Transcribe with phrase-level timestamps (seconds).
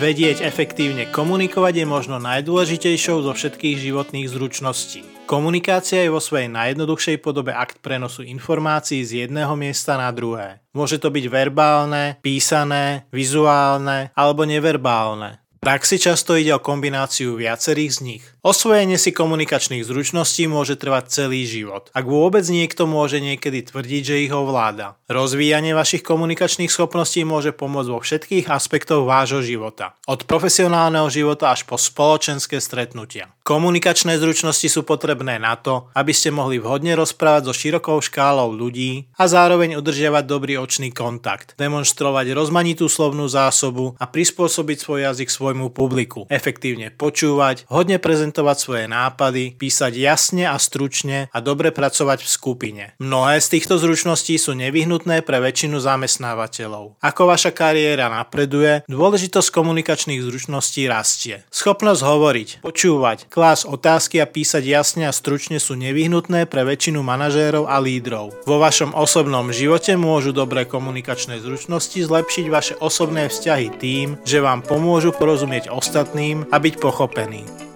[0.00, 5.04] Vedieť efektívne komunikovať je možno najdôležitejšou zo všetkých životných zručností.
[5.28, 10.64] Komunikácia je vo svojej najjednoduchšej podobe akt prenosu informácií z jedného miesta na druhé.
[10.72, 18.00] Môže to byť verbálne, písané, vizuálne alebo neverbálne praxi často ide o kombináciu viacerých z
[18.00, 18.24] nich.
[18.40, 21.92] Osvojenie si komunikačných zručností môže trvať celý život.
[21.92, 24.96] Ak vôbec niekto môže niekedy tvrdiť, že ich ovláda.
[25.12, 29.92] Rozvíjanie vašich komunikačných schopností môže pomôcť vo všetkých aspektoch vášho života.
[30.08, 33.28] Od profesionálneho života až po spoločenské stretnutia.
[33.50, 39.10] Komunikačné zručnosti sú potrebné na to, aby ste mohli vhodne rozprávať so širokou škálou ľudí
[39.18, 45.50] a zároveň udržiavať dobrý očný kontakt, demonstrovať rozmanitú slovnú zásobu a prispôsobiť svoj jazyk svoj
[45.50, 52.22] svojmu publiku, efektívne počúvať, hodne prezentovať svoje nápady, písať jasne a stručne a dobre pracovať
[52.22, 52.84] v skupine.
[53.02, 57.02] Mnohé z týchto zručností sú nevyhnutné pre väčšinu zamestnávateľov.
[57.02, 61.42] Ako vaša kariéra napreduje, dôležitosť komunikačných zručností rastie.
[61.50, 67.64] Schopnosť hovoriť, počúvať, klásť otázky a písať jasne a stručne sú nevyhnutné pre väčšinu manažérov
[67.72, 68.36] a lídrov.
[68.44, 74.60] Vo vašom osobnom živote môžu dobré komunikačné zručnosti zlepšiť vaše osobné vzťahy tým, že vám
[74.60, 77.69] pomôžu porozumieť ostatným a byť pochopený.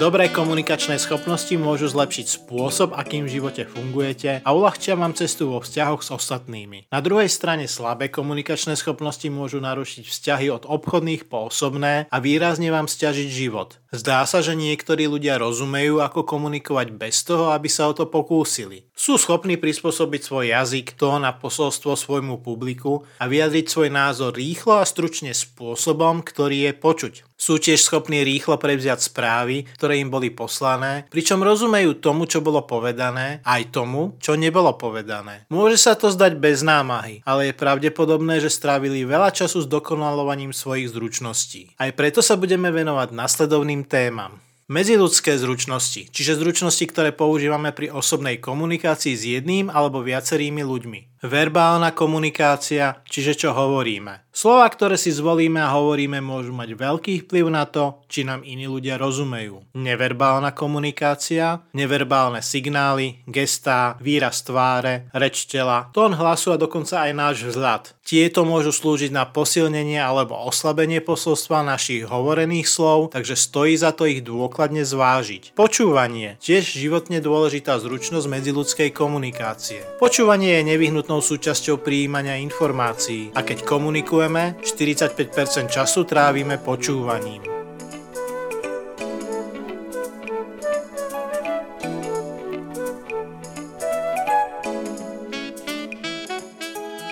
[0.00, 5.60] Dobré komunikačné schopnosti môžu zlepšiť spôsob, akým v živote fungujete a uľahčia vám cestu vo
[5.60, 6.88] vzťahoch s ostatnými.
[6.88, 12.72] Na druhej strane slabé komunikačné schopnosti môžu narušiť vzťahy od obchodných po osobné a výrazne
[12.72, 13.76] vám stiažiť život.
[13.90, 18.86] Zdá sa, že niektorí ľudia rozumejú, ako komunikovať bez toho, aby sa o to pokúsili.
[18.94, 24.78] Sú schopní prispôsobiť svoj jazyk, tón a posolstvo svojmu publiku a vyjadriť svoj názor rýchlo
[24.78, 27.14] a stručne spôsobom, ktorý je počuť.
[27.40, 32.60] Sú tiež schopní rýchlo prevziať správy, ktoré im boli poslané, pričom rozumejú tomu, čo bolo
[32.68, 35.48] povedané, aj tomu, čo nebolo povedané.
[35.48, 40.52] Môže sa to zdať bez námahy, ale je pravdepodobné, že strávili veľa času s dokonalovaním
[40.52, 41.72] svojich zručností.
[41.80, 44.38] Aj preto sa budeme venovať nasledovným témam.
[44.70, 51.09] Medziludské zručnosti, čiže zručnosti, ktoré používame pri osobnej komunikácii s jedným alebo viacerými ľuďmi.
[51.20, 54.24] Verbálna komunikácia, čiže čo hovoríme.
[54.32, 58.70] Slova, ktoré si zvolíme a hovoríme, môžu mať veľký vplyv na to, či nám iní
[58.70, 59.68] ľudia rozumejú.
[59.76, 67.36] Neverbálna komunikácia, neverbálne signály, gestá, výraz tváre, reč tela, tón hlasu a dokonca aj náš
[67.52, 67.92] vzhľad.
[68.06, 74.06] Tieto môžu slúžiť na posilnenie alebo oslabenie posolstva našich hovorených slov, takže stojí za to
[74.06, 75.54] ich dôkladne zvážiť.
[75.54, 79.86] Počúvanie, tiež životne dôležitá zručnosť medziludskej komunikácie.
[80.02, 80.66] Počúvanie je
[81.10, 87.49] nevyhnutnou súčasťou prijímania informácií a keď komunikujeme, komunikujeme, 45% času trávime počúvaním.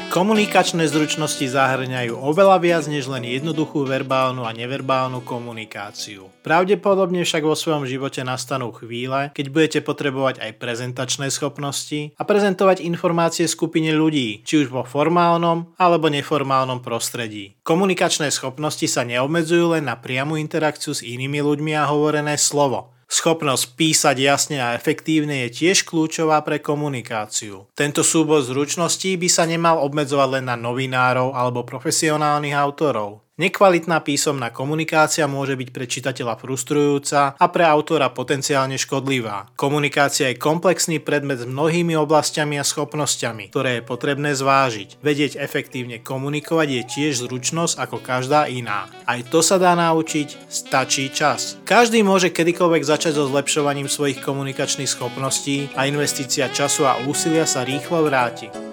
[0.09, 6.33] Komunikačné zručnosti zahrňajú oveľa viac než len jednoduchú verbálnu a neverbálnu komunikáciu.
[6.41, 12.81] Pravdepodobne však vo svojom živote nastanú chvíle, keď budete potrebovať aj prezentačné schopnosti a prezentovať
[12.89, 17.61] informácie skupine ľudí, či už vo formálnom alebo neformálnom prostredí.
[17.61, 22.97] Komunikačné schopnosti sa neobmedzujú len na priamu interakciu s inými ľuďmi a hovorené slovo.
[23.09, 27.65] Schopnosť písať jasne a efektívne je tiež kľúčová pre komunikáciu.
[27.73, 33.28] Tento súbor zručností by sa nemal obmedzovať len na novinárov alebo profesionálnych autorov.
[33.39, 39.55] Nekvalitná písomná komunikácia môže byť pre čitateľa frustrujúca a pre autora potenciálne škodlivá.
[39.55, 44.99] Komunikácia je komplexný predmet s mnohými oblastiami a schopnosťami, ktoré je potrebné zvážiť.
[44.99, 48.91] Vedieť efektívne komunikovať je tiež zručnosť ako každá iná.
[49.07, 51.63] Aj to sa dá naučiť, stačí čas.
[51.63, 57.63] Každý môže kedykoľvek začať so zlepšovaním svojich komunikačných schopností a investícia času a úsilia sa
[57.63, 58.68] rýchlo vráti.